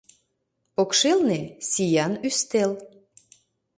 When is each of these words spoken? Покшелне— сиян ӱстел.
Покшелне— 0.75 1.41
сиян 1.69 2.13
ӱстел. 2.27 2.71